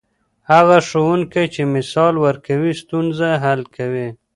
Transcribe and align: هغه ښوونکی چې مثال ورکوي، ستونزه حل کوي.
هغه 0.51 0.77
ښوونکی 0.87 1.45
چې 1.53 1.61
مثال 1.75 2.13
ورکوي، 2.25 2.71
ستونزه 2.81 3.27
حل 3.43 3.61
کوي. 3.75 4.07